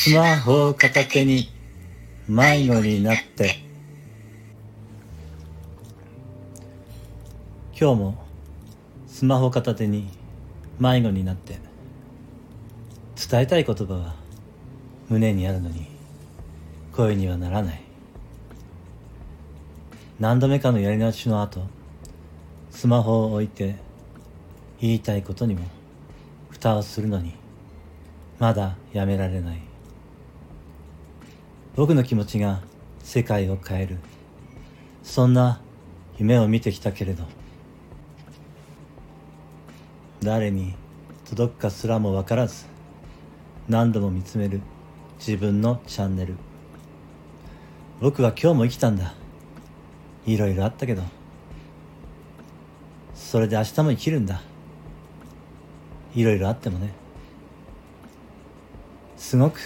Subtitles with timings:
[0.00, 1.50] スマホを片手に
[2.28, 3.56] 迷子になって。
[7.78, 8.14] 今日も
[9.08, 10.08] スマホ片手に
[10.78, 11.58] 迷子になって。
[13.28, 14.14] 伝えたい言葉は
[15.08, 15.88] 胸にあるのに
[16.92, 17.82] 声にはならない。
[20.20, 21.66] 何度目かのやり直しの後
[22.70, 23.74] スマホを置いて
[24.80, 25.62] 言いたいことにも
[26.50, 27.34] 蓋をするのに
[28.38, 29.67] まだやめられない。
[31.78, 32.60] 僕の気持ちが
[33.04, 33.98] 世界を変える。
[35.04, 35.60] そんな
[36.18, 37.22] 夢を見てきたけれど
[40.20, 40.74] 誰に
[41.30, 42.66] 届くかすらも分からず
[43.68, 44.60] 何度も見つめる
[45.20, 46.34] 自分のチャンネル。
[48.00, 49.14] 僕は今日も生きたんだ。
[50.26, 51.04] いろいろあったけど
[53.14, 54.42] それで明日も生きるんだ。
[56.16, 56.92] いろいろあってもね。
[59.16, 59.60] すごく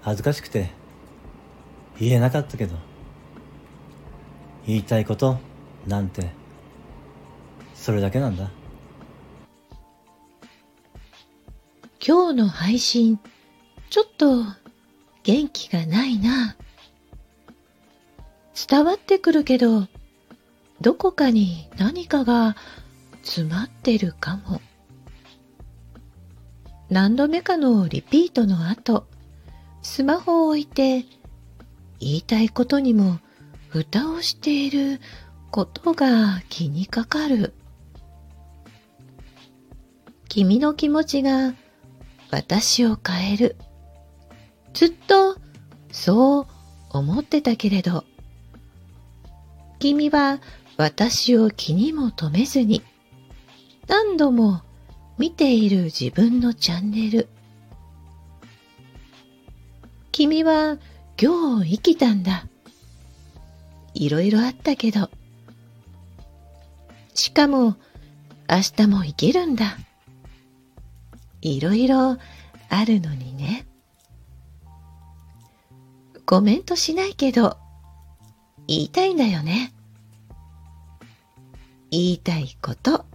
[0.00, 0.70] 恥ずかしくて
[1.98, 2.76] 言えなかったけど。
[4.66, 5.38] 言いたいこと
[5.86, 6.30] なんて。
[7.74, 8.50] それだけなんだ。
[12.06, 13.18] 今日の配信
[13.90, 14.44] ちょっと
[15.22, 16.56] 元気がないな。
[18.68, 19.86] 伝わってくるけど
[20.80, 22.56] どこかに何かが
[23.22, 24.60] 詰まってるかも。
[26.90, 29.06] 何度目かのリピートの後、
[29.82, 31.04] スマホを置いて
[32.00, 33.18] 言いたいことにも
[33.68, 35.00] 蓋をしている
[35.50, 37.54] ことが気にかかる。
[40.28, 41.54] 君の気持ちが
[42.30, 43.56] 私を変える。
[44.74, 45.36] ずっと
[45.90, 46.46] そう
[46.90, 48.04] 思ってたけれど、
[49.78, 50.40] 君は
[50.76, 52.82] 私を気にも留めずに
[53.88, 54.62] 何度も
[55.18, 57.28] 見ている自分のチャンネル。
[60.12, 60.78] 君は
[61.18, 62.46] 今日生きたんだ。
[63.94, 65.10] いろいろあったけど。
[67.14, 67.76] しかも
[68.50, 69.78] 明日も生きるんだ。
[71.40, 72.18] いろいろ
[72.68, 73.66] あるのにね。
[76.26, 77.56] コメントしないけど、
[78.66, 79.72] 言いたいんだよね。
[81.90, 83.06] 言いたいこと、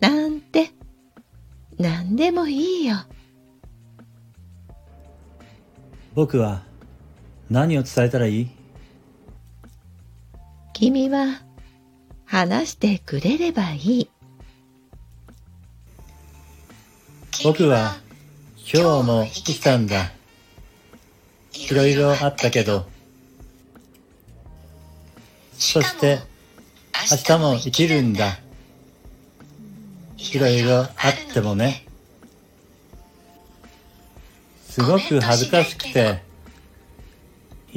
[0.00, 0.72] なんて、
[1.78, 2.96] なんでもいいよ。
[6.14, 6.67] 僕は
[7.50, 8.50] 何を伝えたらいい？
[10.74, 11.40] 君は
[12.26, 14.10] 話してくれればいい。
[17.42, 17.96] 僕は
[18.56, 20.12] 今日も生きたんだ。
[21.54, 22.86] いろいろあったけど、
[25.54, 26.20] そして
[27.10, 28.38] 明日も生きるんだ。
[30.18, 30.88] いろいろあっ
[31.32, 31.86] てもね。
[34.68, 36.22] すごく恥ずかしくて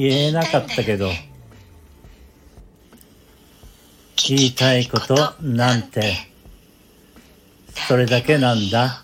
[0.02, 1.12] 言えなかったけど、
[4.28, 6.16] 言いたいことなんて、
[7.88, 9.04] それだけなんだ。